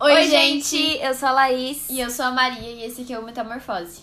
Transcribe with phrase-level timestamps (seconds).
[0.00, 0.76] Oi, gente!
[0.98, 1.90] Eu sou a Laís.
[1.90, 4.02] E eu sou a Maria e esse aqui é o Metamorfose.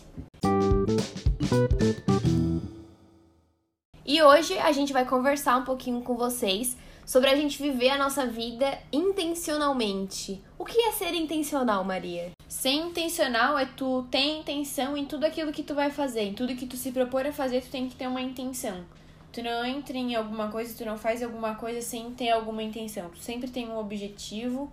[4.05, 7.97] E hoje a gente vai conversar um pouquinho com vocês sobre a gente viver a
[7.97, 10.43] nossa vida intencionalmente.
[10.59, 12.32] O que é ser intencional, Maria?
[12.46, 16.57] Ser intencional é tu ter intenção em tudo aquilo que tu vai fazer, em tudo
[16.57, 18.84] que tu se propor a fazer, tu tem que ter uma intenção.
[19.32, 23.09] Tu não entra em alguma coisa, tu não faz alguma coisa sem ter alguma intenção.
[23.12, 24.70] Tu sempre tem um objetivo.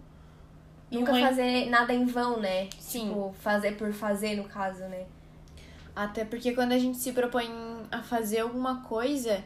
[1.01, 2.69] Nunca fazer nada em vão, né?
[2.79, 3.09] Sim.
[3.09, 5.07] Tipo, fazer por fazer, no caso, né?
[5.95, 7.49] Até porque quando a gente se propõe
[7.91, 9.43] a fazer alguma coisa,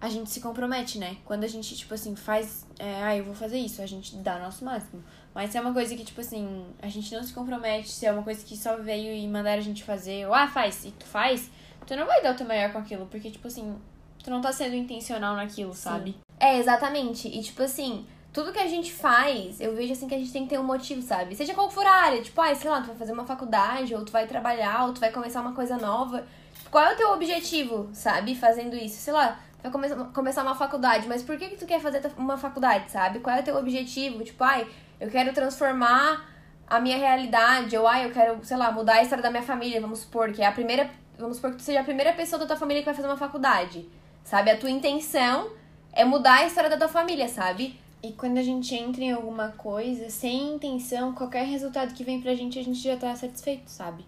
[0.00, 1.16] a gente se compromete, né?
[1.24, 2.66] Quando a gente, tipo assim, faz.
[2.78, 5.02] É, ah, eu vou fazer isso, a gente dá o nosso máximo.
[5.34, 8.12] Mas se é uma coisa que, tipo assim, a gente não se compromete, se é
[8.12, 11.06] uma coisa que só veio e mandaram a gente fazer, ou ah, faz, e tu
[11.06, 11.50] faz,
[11.86, 13.76] tu não vai dar o teu melhor com aquilo, porque, tipo assim,
[14.22, 16.16] tu não tá sendo intencional naquilo, sabe?
[16.38, 17.28] É, exatamente.
[17.28, 18.06] E tipo assim,
[18.36, 20.62] tudo que a gente faz, eu vejo assim que a gente tem que ter um
[20.62, 21.34] motivo, sabe?
[21.34, 24.04] Seja qual for a área, tipo, ai, sei lá, tu vai fazer uma faculdade, ou
[24.04, 26.22] tu vai trabalhar, ou tu vai começar uma coisa nova.
[26.70, 28.34] Qual é o teu objetivo, sabe?
[28.34, 31.64] Fazendo isso, sei lá, tu vai começar, começar uma faculdade, mas por que que tu
[31.64, 33.20] quer fazer uma faculdade, sabe?
[33.20, 34.22] Qual é o teu objetivo?
[34.22, 34.68] Tipo, ai,
[35.00, 36.28] eu quero transformar
[36.66, 39.80] a minha realidade, ou ai, eu quero, sei lá, mudar a história da minha família,
[39.80, 42.44] vamos supor, que é a primeira, vamos supor que tu seja a primeira pessoa da
[42.44, 43.88] tua família que vai fazer uma faculdade,
[44.22, 44.50] sabe?
[44.50, 45.48] A tua intenção
[45.90, 47.80] é mudar a história da tua família, sabe?
[48.06, 52.36] E quando a gente entra em alguma coisa, sem intenção, qualquer resultado que vem pra
[52.36, 54.06] gente, a gente já tá satisfeito, sabe?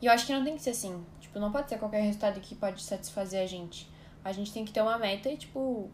[0.00, 1.04] E eu acho que não tem que ser assim.
[1.20, 3.90] Tipo, não pode ser qualquer resultado que pode satisfazer a gente.
[4.24, 5.90] A gente tem que ter uma meta e, tipo,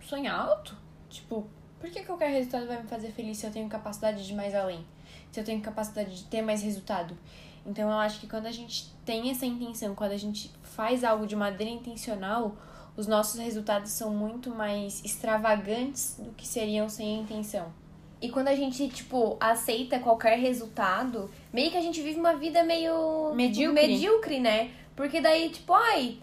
[0.00, 0.76] sonhar alto.
[1.10, 1.48] Tipo,
[1.80, 4.54] por que qualquer resultado vai me fazer feliz se eu tenho capacidade de ir mais
[4.54, 4.86] além?
[5.32, 7.18] Se eu tenho capacidade de ter mais resultado?
[7.66, 11.26] Então eu acho que quando a gente tem essa intenção, quando a gente faz algo
[11.26, 12.54] de maneira intencional,
[12.96, 17.72] os nossos resultados são muito mais extravagantes do que seriam sem a intenção.
[18.20, 22.62] E quando a gente, tipo, aceita qualquer resultado, meio que a gente vive uma vida
[22.62, 23.34] meio.
[23.34, 23.86] Medíocre.
[23.86, 24.70] Medíocre, né?
[24.94, 26.18] Porque daí, tipo, ai,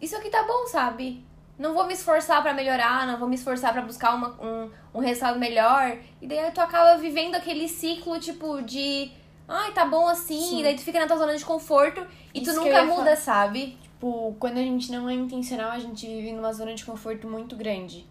[0.00, 1.24] isso aqui tá bom, sabe?
[1.58, 5.00] Não vou me esforçar pra melhorar, não vou me esforçar pra buscar uma, um, um
[5.00, 5.98] resultado melhor.
[6.22, 9.10] E daí tu acaba vivendo aquele ciclo, tipo, de.
[9.48, 10.40] Ai, tá bom assim.
[10.40, 10.60] Sim.
[10.60, 13.76] E daí tu fica na tua zona de conforto e Isso tu nunca muda, sabe?
[13.96, 17.56] Tipo, quando a gente não é intencional, a gente vive numa zona de conforto muito
[17.56, 18.06] grande.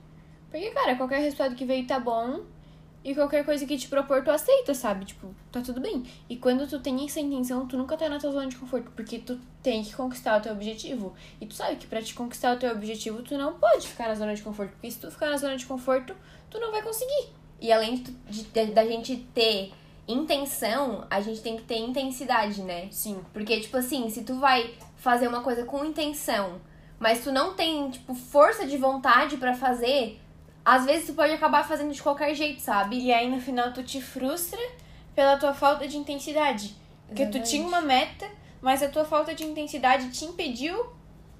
[0.50, 2.42] Porque, cara, qualquer resultado que veio tá bom.
[3.04, 5.06] E qualquer coisa que te propor, tu aceita, sabe?
[5.06, 6.04] Tipo, tá tudo bem.
[6.28, 8.90] E quando tu tem essa intenção, tu nunca tá na tua zona de conforto.
[8.96, 11.14] Porque tu tem que conquistar o teu objetivo.
[11.40, 14.16] E tu sabe que pra te conquistar o teu objetivo, tu não pode ficar na
[14.16, 14.72] zona de conforto.
[14.72, 16.16] Porque se tu ficar na zona de conforto,
[16.50, 17.30] tu não vai conseguir.
[17.62, 18.04] E além
[18.74, 19.72] da gente ter
[20.08, 22.88] intenção, a gente tem que ter intensidade, né?
[22.90, 23.20] Sim.
[23.32, 24.74] Porque, tipo assim, se tu vai
[25.06, 26.60] fazer uma coisa com intenção,
[26.98, 30.20] mas tu não tem, tipo, força de vontade pra fazer,
[30.66, 32.98] às vezes tu pode acabar fazendo de qualquer jeito, sabe?
[32.98, 34.60] E aí no final tu te frustra
[35.14, 36.76] pela tua falta de intensidade.
[37.06, 37.50] Porque tu Exatamente.
[37.52, 38.28] tinha uma meta,
[38.60, 40.88] mas a tua falta de intensidade te impediu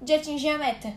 [0.00, 0.94] de atingir a meta.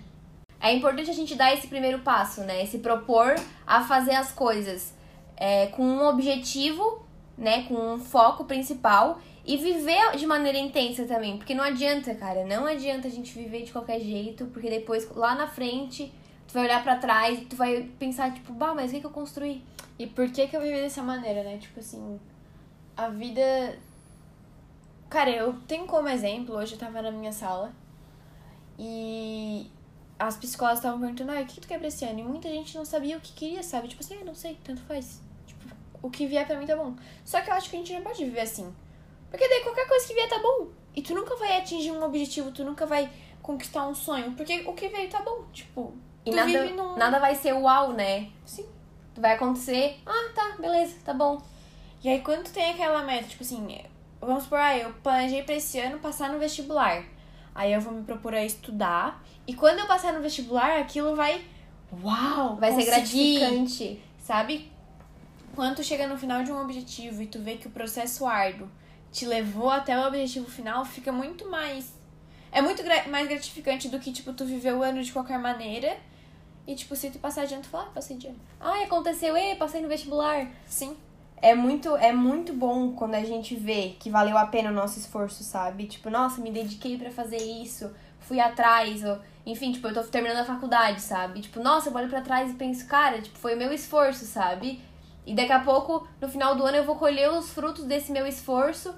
[0.61, 2.63] É importante a gente dar esse primeiro passo, né?
[2.67, 3.33] Se propor
[3.65, 4.93] a fazer as coisas
[5.35, 7.03] é, com um objetivo,
[7.35, 7.63] né?
[7.63, 11.37] Com um foco principal e viver de maneira intensa também.
[11.37, 12.45] Porque não adianta, cara.
[12.45, 16.11] Não adianta a gente viver de qualquer jeito, porque depois lá na frente
[16.47, 19.05] tu vai olhar pra trás e tu vai pensar, tipo, bah, mas o que, que
[19.05, 19.63] eu construí?
[19.99, 21.57] E por que que eu vivi dessa maneira, né?
[21.57, 22.19] Tipo assim,
[22.97, 23.77] a vida.
[25.09, 27.73] Cara, eu tenho como exemplo, hoje eu tava na minha sala
[28.77, 29.67] e
[30.19, 32.19] as psicólogas estavam perguntando, ah, o que que tu quer pra esse ano?
[32.19, 33.87] E muita gente não sabia o que queria, sabe?
[33.87, 35.21] Tipo assim, ah, não sei, tanto faz.
[35.47, 36.95] Tipo, o que vier pra mim tá bom.
[37.25, 38.73] Só que eu acho que a gente não pode viver assim.
[39.29, 40.67] Porque daí qualquer coisa que vier tá bom.
[40.95, 43.09] E tu nunca vai atingir um objetivo, tu nunca vai
[43.41, 44.31] conquistar um sonho.
[44.33, 45.45] Porque o que veio tá bom.
[45.53, 45.93] Tipo,
[46.25, 46.95] E nada, num.
[46.97, 48.29] nada vai ser uau, né?
[48.45, 48.65] Sim.
[49.15, 51.41] Vai acontecer, ah, tá, beleza, tá bom.
[52.01, 53.81] E aí, quando tu tem aquela meta, tipo assim,
[54.21, 57.03] vamos supor, ah, eu planejei pra esse ano passar no vestibular.
[57.53, 59.21] Aí eu vou me propor a estudar.
[59.45, 61.43] E quando eu passar no vestibular, aquilo vai.
[62.03, 62.55] Uau!
[62.55, 64.01] Vai ser gratificante.
[64.19, 64.71] Sabe?
[65.55, 68.69] Quando tu chega no final de um objetivo e tu vê que o processo árduo
[69.11, 71.93] te levou até o objetivo final, fica muito mais.
[72.51, 75.97] É muito gra- mais gratificante do que, tipo, tu viver o ano de qualquer maneira.
[76.67, 78.39] E, tipo, se tu passar de ano, tu fala, ah, passei de ano.
[78.59, 80.47] Ai, aconteceu, e passei no vestibular.
[80.67, 80.95] Sim.
[81.41, 84.99] É muito, é muito bom quando a gente vê que valeu a pena o nosso
[84.99, 85.85] esforço, sabe?
[85.87, 87.89] Tipo, nossa, me dediquei pra fazer isso,
[88.19, 91.39] fui atrás, ou, enfim, tipo, eu tô terminando a faculdade, sabe?
[91.39, 94.81] Tipo, nossa, eu olho pra trás e penso, cara, tipo, foi o meu esforço, sabe?
[95.29, 98.25] E daqui a pouco, no final do ano, eu vou colher os frutos desse meu
[98.25, 98.95] esforço.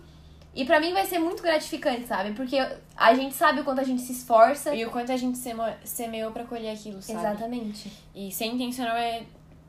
[0.55, 2.31] E pra mim vai ser muito gratificante, sabe?
[2.31, 2.57] Porque
[2.95, 4.73] a gente sabe o quanto a gente se esforça.
[4.73, 5.37] E o quanto a gente
[5.83, 7.19] semeou pra colher aquilo, sabe?
[7.19, 7.91] Exatamente.
[8.15, 9.23] E ser intencional é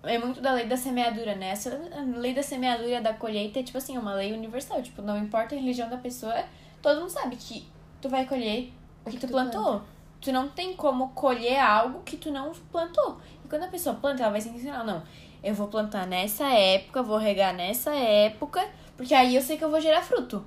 [0.05, 1.51] é muito da lei da semeadura, né?
[1.51, 4.81] Essa a lei da semeadura da colheita é, tipo assim, uma lei universal.
[4.83, 6.45] Tipo, não importa a religião da pessoa,
[6.81, 7.67] todo mundo sabe que
[8.01, 8.73] tu vai colher
[9.05, 9.63] o que, tu, tu plantou.
[9.63, 9.85] planta.
[10.21, 13.21] Tu não tem como colher algo que tu não plantou.
[13.45, 14.85] E quando a pessoa planta, ela vai ser intencional.
[14.85, 15.03] Não,
[15.43, 18.65] eu vou plantar nessa época, vou regar nessa época,
[18.97, 20.45] porque aí eu sei que eu vou gerar fruto.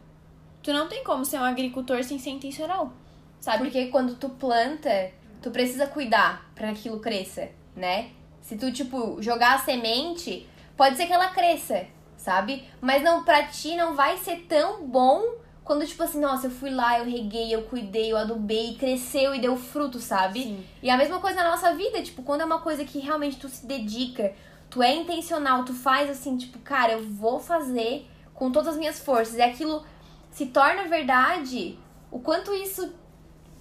[0.63, 2.93] Tu não tem como ser um agricultor sem ser intencional,
[3.39, 3.63] sabe?
[3.63, 5.11] Porque quando tu planta,
[5.41, 8.09] tu precisa cuidar pra que aquilo cresça, né?
[8.41, 10.47] Se tu, tipo, jogar a semente,
[10.77, 12.63] pode ser que ela cresça, sabe?
[12.79, 15.23] Mas não, pra ti não vai ser tão bom
[15.63, 19.41] quando, tipo assim, nossa, eu fui lá, eu reguei, eu cuidei, eu adubei, cresceu e
[19.41, 20.43] deu fruto, sabe?
[20.43, 20.63] Sim.
[20.81, 23.49] E a mesma coisa na nossa vida, tipo, quando é uma coisa que realmente tu
[23.49, 24.31] se dedica,
[24.75, 28.99] tu é intencional, tu faz assim, tipo, cara, eu vou fazer com todas as minhas
[28.99, 29.35] forças.
[29.35, 29.85] E aquilo
[30.29, 31.79] se torna verdade,
[32.11, 32.93] o quanto isso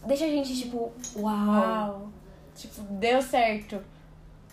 [0.05, 1.46] deixa a gente, tipo, uau.
[1.46, 2.08] Uau.
[2.56, 3.81] Tipo, deu certo.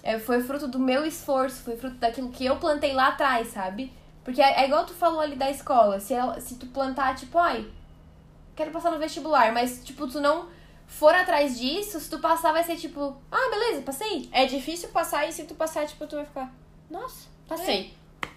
[0.03, 3.91] É, foi fruto do meu esforço, foi fruto daquilo que eu plantei lá atrás, sabe?
[4.23, 5.99] Porque é, é igual tu falou ali da escola.
[5.99, 7.67] Se, ela- se tu plantar, tipo, ai,
[8.55, 10.45] quero passar no vestibular, mas, tipo, tu não
[10.91, 14.29] for atrás disso, se tu passar, vai ser tipo, ah, beleza, passei.
[14.31, 16.53] É difícil passar e se tu passar, tipo, tu vai ficar.
[16.89, 17.93] Nossa, passei.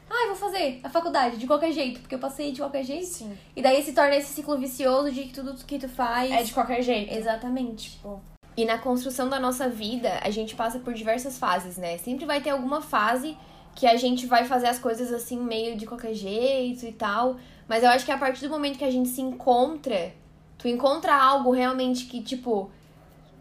[0.08, 3.06] Ah, eu vou fazer a faculdade de qualquer jeito, porque eu passei de qualquer jeito.
[3.06, 3.36] Sim.
[3.56, 6.30] E daí se torna esse ciclo vicioso de que tudo que tu faz.
[6.30, 7.12] É de qualquer jeito.
[7.12, 7.90] Exatamente.
[7.92, 8.22] Tipo,
[8.56, 11.98] E na construção da nossa vida, a gente passa por diversas fases, né?
[11.98, 13.36] Sempre vai ter alguma fase
[13.74, 17.36] que a gente vai fazer as coisas assim, meio de qualquer jeito e tal.
[17.66, 20.14] Mas eu acho que a partir do momento que a gente se encontra,
[20.64, 22.70] tu encontra algo realmente que, tipo,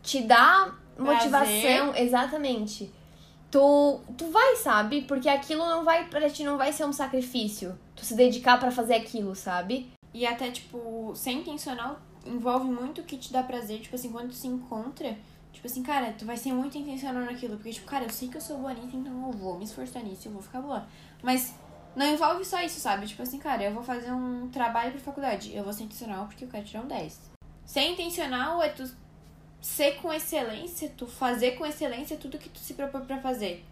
[0.01, 1.95] te dá motivação.
[1.95, 2.91] Exatamente.
[3.49, 5.03] Tu, tu vai, sabe?
[5.03, 7.79] Porque aquilo não vai, pra ti não vai ser um sacrifício.
[7.95, 9.89] Tu se dedicar pra fazer aquilo, sabe?
[10.13, 13.79] E até, tipo, ser intencional envolve muito o que te dá prazer.
[13.79, 15.17] Tipo assim, quando tu se encontra,
[15.53, 17.55] tipo assim, cara, tu vai ser muito intencional naquilo.
[17.55, 20.03] Porque, tipo, cara, eu sei que eu sou boa nisso, então eu vou me esforçar
[20.03, 20.85] nisso, eu vou ficar boa.
[21.21, 21.53] Mas
[21.95, 23.07] não envolve só isso, sabe?
[23.07, 25.55] Tipo assim, cara, eu vou fazer um trabalho pra faculdade.
[25.55, 27.19] Eu vou ser intencional porque eu quero tirar um 10.
[27.65, 28.89] Ser intencional é tu
[29.61, 33.63] ser com excelência, tu fazer com excelência tudo que tu se propõe pra fazer.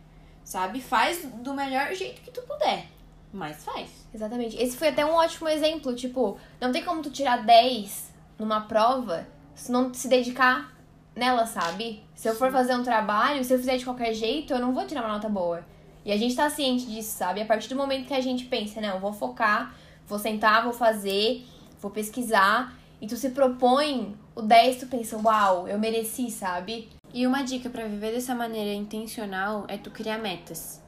[0.43, 0.81] Sabe?
[0.81, 2.85] Faz do melhor jeito que tu puder.
[3.33, 3.89] Mas faz.
[4.13, 4.57] Exatamente.
[4.57, 5.95] Esse foi até um ótimo exemplo.
[5.95, 10.73] Tipo, não tem como tu tirar 10 numa prova se não se dedicar
[11.15, 12.03] nela, sabe?
[12.15, 14.85] Se eu for fazer um trabalho, se eu fizer de qualquer jeito, eu não vou
[14.85, 15.63] tirar uma nota boa.
[16.03, 17.41] E a gente tá ciente disso, sabe?
[17.41, 19.75] A partir do momento que a gente pensa, não, eu vou focar,
[20.07, 21.45] vou sentar, vou fazer,
[21.79, 26.89] vou pesquisar, e tu se propõe o 10, tu pensa, uau, eu mereci, sabe?
[27.13, 30.81] E uma dica pra viver dessa maneira intencional é tu criar metas.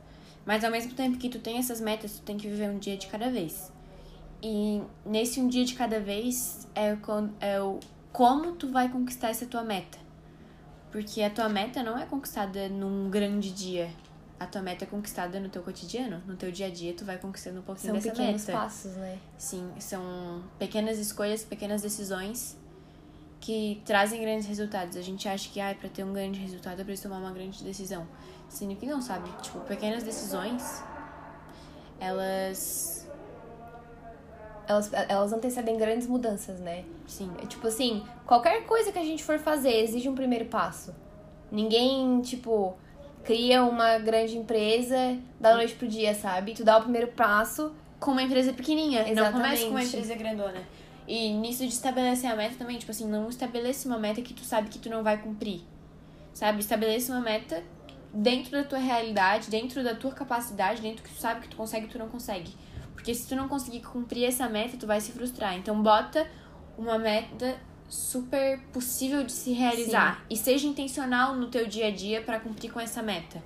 [0.46, 2.98] Mas ao mesmo tempo que tu tem essas metas, tu tem que viver um dia
[2.98, 3.72] de cada vez.
[4.42, 7.80] E nesse um dia de cada vez é o, é o
[8.12, 9.98] como tu vai conquistar essa tua meta.
[10.92, 13.90] Porque a tua meta não é conquistada num grande dia.
[14.44, 17.18] A tua meta é conquistada no teu cotidiano, no teu dia a dia, tu vai
[17.18, 18.60] conquistando um pouquinho São dessa pequenos meta.
[18.60, 19.18] passos, né?
[19.38, 22.58] Sim, são pequenas escolhas, pequenas decisões
[23.40, 24.98] que trazem grandes resultados.
[24.98, 27.64] A gente acha que, ah, pra ter um grande resultado eu preciso tomar uma grande
[27.64, 28.06] decisão.
[28.50, 29.30] Sendo que não, sabe?
[29.42, 30.84] Tipo, pequenas decisões,
[31.98, 33.08] elas.
[34.68, 36.84] Elas, elas antecedem grandes mudanças, né?
[37.08, 37.32] Sim.
[37.42, 40.94] É Tipo assim, qualquer coisa que a gente for fazer exige um primeiro passo.
[41.50, 42.76] Ninguém, tipo,
[43.24, 46.54] cria uma grande empresa da noite pro dia, sabe?
[46.54, 47.74] Tu dá o primeiro passo.
[48.00, 49.88] Com uma empresa pequenininha, não começa com uma Exatamente.
[49.88, 50.62] empresa grandona.
[51.08, 54.44] E nisso de estabelecer a meta também, tipo assim, não estabeleça uma meta que tu
[54.44, 55.62] sabe que tu não vai cumprir.
[56.34, 56.60] Sabe?
[56.60, 57.64] Estabeleça uma meta
[58.14, 61.86] dentro da tua realidade, dentro da tua capacidade, dentro que tu sabe que tu consegue
[61.86, 62.54] e tu não consegue.
[62.94, 65.58] Porque se tu não conseguir cumprir essa meta, tu vai se frustrar.
[65.58, 66.28] Então bota
[66.78, 67.56] uma meta
[67.90, 72.72] super possível de se realizar e seja intencional no teu dia a dia pra cumprir
[72.72, 73.44] com essa meta.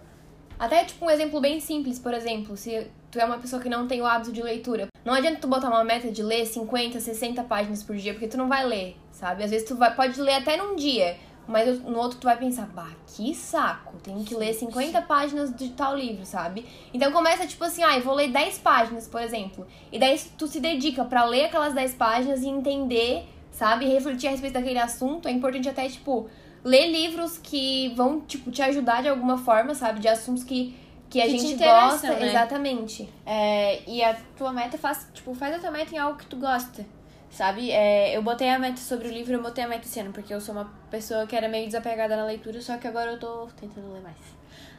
[0.59, 3.87] Até, tipo, um exemplo bem simples, por exemplo, se tu é uma pessoa que não
[3.87, 7.43] tem o hábito de leitura, não adianta tu botar uma meta de ler 50, 60
[7.43, 9.43] páginas por dia, porque tu não vai ler, sabe?
[9.43, 11.15] Às vezes tu vai, pode ler até num dia,
[11.47, 15.69] mas no outro tu vai pensar, bah, que saco, tenho que ler 50 páginas de
[15.69, 16.65] tal livro, sabe?
[16.93, 19.65] Então começa tipo assim, ah, eu vou ler 10 páginas, por exemplo.
[19.91, 23.25] E daí tu se dedica pra ler aquelas 10 páginas e entender,
[23.57, 23.85] sabe?
[23.87, 25.27] Refletir a respeito daquele assunto.
[25.27, 26.29] É importante até, tipo,
[26.63, 29.99] ler livros que vão, tipo, te ajudar de alguma forma, sabe?
[29.99, 30.75] De assuntos que,
[31.09, 32.09] que a Que te gente gosta.
[32.09, 32.29] né?
[32.29, 33.09] Exatamente.
[33.25, 36.35] É, e a tua meta faz, tipo, faz a tua meta em algo que tu
[36.37, 36.85] gosta.
[37.31, 37.71] Sabe?
[37.71, 40.33] É, eu botei a meta sobre o livro, eu botei a meta esse ano, porque
[40.33, 43.47] eu sou uma pessoa que era meio desapegada na leitura, só que agora eu tô
[43.59, 44.15] tentando ler mais.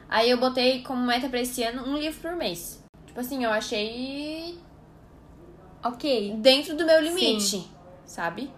[0.09, 2.83] Aí eu botei como meta pra esse ano um livro por mês.
[3.05, 4.57] Tipo assim, eu achei
[5.83, 6.33] Ok.
[6.37, 7.67] dentro do meu limite,
[8.05, 8.49] sabe?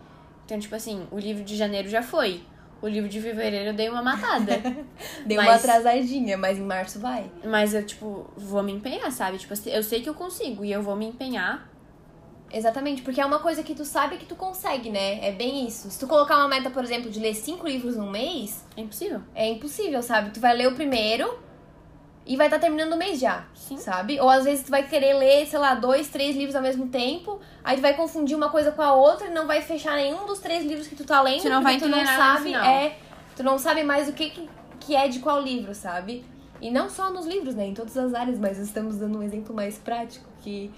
[0.51, 2.43] Então, tipo assim, o livro de janeiro já foi.
[2.81, 4.60] O livro de fevereiro eu dei uma matada.
[5.25, 7.31] Uma Mas- atrasadinha, mas em março vai.
[7.41, 9.38] Mas eu, tipo, vou me empenhar, sabe?
[9.38, 11.70] Tipo, assim, eu sei que eu consigo e eu vou me empenhar.
[12.51, 15.25] Exatamente, porque é uma coisa que tu sabe que tu consegue, né?
[15.25, 15.89] É bem isso.
[15.89, 19.22] Se tu colocar uma meta, por exemplo, de ler cinco livros num mês, É impossível.
[19.34, 20.31] é impossível, sabe?
[20.31, 21.34] Tu vai ler o primeiro
[22.32, 23.76] e vai estar terminando o mês já, Sim.
[23.76, 24.18] sabe?
[24.22, 27.42] Ou às vezes tu vai querer ler, sei lá, dois, três livros ao mesmo tempo,
[27.62, 30.40] aí tu vai confundir uma coisa com a outra e não vai fechar nenhum dos
[30.40, 32.98] três livros que tu tá lendo, Tu não vai tu não sabe, é,
[33.36, 36.26] tu não sabe mais o que, que que é de qual livro, sabe?
[36.62, 37.68] E não só nos livros, né?
[37.68, 40.72] Em todas as áreas, mas estamos dando um exemplo mais prático que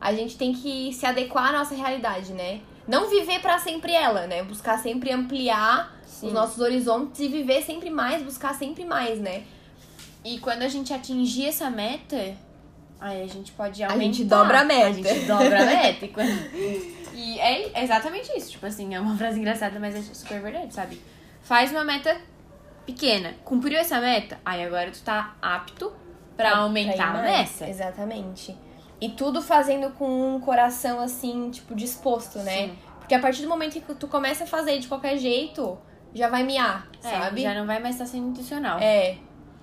[0.00, 2.60] a gente tem que se adequar à nossa realidade, né?
[2.86, 4.44] Não viver pra sempre ela, né?
[4.44, 6.28] Buscar sempre ampliar Sim.
[6.28, 9.42] os nossos horizontes e viver sempre mais, buscar sempre mais, né?
[10.24, 12.16] E quando a gente atingir essa meta,
[13.00, 14.04] aí a gente pode A aumentar.
[14.12, 14.86] gente dobra a meta.
[14.88, 16.04] A gente dobra a meta.
[16.04, 16.54] E, quando-
[17.14, 18.50] e é exatamente isso.
[18.52, 21.00] Tipo assim, é uma frase engraçada, mas é super verdade, sabe?
[21.42, 22.16] Faz uma meta
[22.86, 23.34] pequena.
[23.44, 25.92] Cumpriu essa meta, aí agora tu tá apto
[26.36, 27.68] pra aumentar ir a meta.
[27.68, 28.56] Exatamente.
[29.00, 32.66] E tudo fazendo com um coração, assim, tipo, disposto, né?
[32.68, 32.78] Sim.
[32.98, 35.78] Porque a partir do momento que tu começa a fazer de qualquer jeito,
[36.14, 37.42] já vai miar, É, sabe?
[37.42, 38.78] já não vai mais estar sendo intencional.
[38.78, 39.16] É.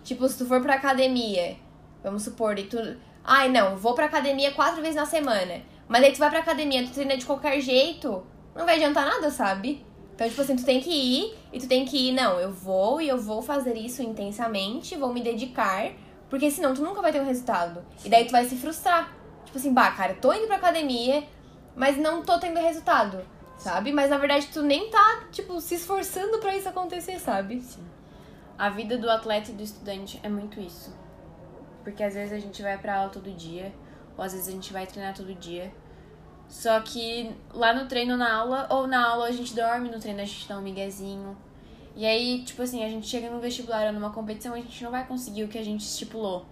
[0.07, 1.57] Tipo, se tu for pra academia,
[2.01, 2.77] vamos supor, e tu.
[3.25, 5.61] Ai, não, vou pra academia quatro vezes na semana.
[5.85, 9.29] Mas aí tu vai pra academia, tu treina de qualquer jeito, não vai adiantar nada,
[9.29, 9.85] sabe?
[10.15, 13.01] Então, tipo assim, tu tem que ir e tu tem que ir, não, eu vou
[13.01, 15.91] e eu vou fazer isso intensamente, vou me dedicar,
[16.29, 17.83] porque senão tu nunca vai ter um resultado.
[18.05, 19.13] E daí tu vai se frustrar.
[19.43, 21.21] Tipo assim, bah, cara, tô indo pra academia,
[21.75, 23.19] mas não tô tendo resultado,
[23.57, 23.91] sabe?
[23.91, 27.61] Mas na verdade tu nem tá, tipo, se esforçando pra isso acontecer, sabe?
[28.57, 30.95] A vida do atleta e do estudante é muito isso.
[31.83, 33.71] Porque às vezes a gente vai pra aula todo dia,
[34.17, 35.71] ou às vezes a gente vai treinar todo dia.
[36.49, 40.21] Só que lá no treino, na aula, ou na aula a gente dorme, no treino
[40.21, 41.37] a gente dá um miguezinho.
[41.95, 44.91] E aí, tipo assim, a gente chega no vestibular ou numa competição, a gente não
[44.91, 46.45] vai conseguir o que a gente estipulou.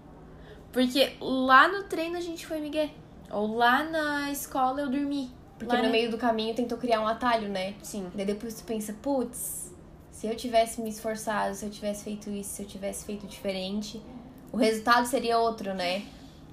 [0.72, 2.92] Porque lá no treino a gente foi migué.
[3.32, 5.32] Ou lá na escola eu dormi.
[5.58, 7.76] Porque Lá no meio do caminho tentou criar um atalho, né?
[7.82, 8.12] Sim.
[8.14, 9.74] Daí depois tu pensa, putz,
[10.16, 14.02] se eu tivesse me esforçado, se eu tivesse feito isso, se eu tivesse feito diferente,
[14.50, 16.04] o resultado seria outro, né?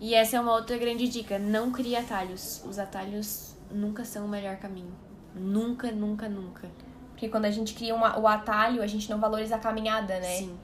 [0.01, 1.39] E essa é uma outra grande dica.
[1.39, 2.61] Não crie atalhos.
[2.69, 4.93] Os atalhos nunca são o melhor caminho.
[5.33, 6.69] Nunca, nunca, nunca.
[7.11, 10.39] Porque quando a gente cria uma- o atalho, a gente não valoriza a caminhada, né?
[10.39, 10.59] Sim.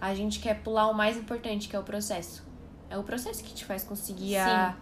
[0.00, 2.42] A gente quer pular o mais importante, que é o processo.
[2.90, 4.74] É o processo que te faz conseguir a-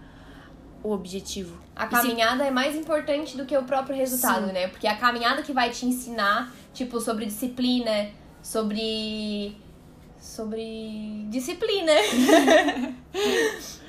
[0.82, 1.56] o objetivo.
[1.74, 4.52] A E se- caminhada é mais importante do que o próprio resultado, Sim.
[4.52, 4.68] né?
[4.68, 8.10] Porque é a caminhada que vai te ensinar, tipo, sobre disciplina,
[8.42, 9.56] sobre.
[10.20, 11.26] sobre.
[11.30, 11.92] disciplina.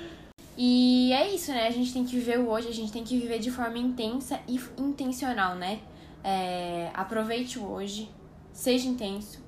[0.62, 1.68] E é isso, né?
[1.68, 4.42] A gente tem que viver o hoje, a gente tem que viver de forma intensa
[4.46, 5.80] e intencional, né?
[6.22, 8.12] É, aproveite o hoje,
[8.52, 9.40] seja intenso,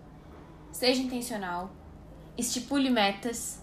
[0.71, 1.69] seja intencional,
[2.37, 3.59] estipule metas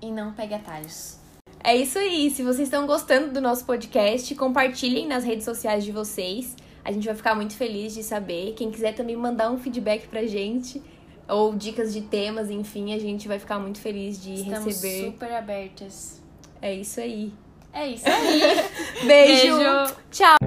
[0.00, 1.18] e não pegue atalhos.
[1.64, 2.30] É isso aí.
[2.30, 6.56] Se vocês estão gostando do nosso podcast, compartilhem nas redes sociais de vocês.
[6.84, 8.54] A gente vai ficar muito feliz de saber.
[8.54, 10.82] Quem quiser também mandar um feedback pra gente,
[11.28, 15.04] ou dicas de temas, enfim, a gente vai ficar muito feliz de Estamos receber.
[15.06, 16.20] super abertas.
[16.60, 17.32] É isso aí.
[17.72, 18.40] É isso aí.
[19.06, 19.56] Beijo.
[19.56, 19.94] Beijo.
[20.10, 20.41] Tchau.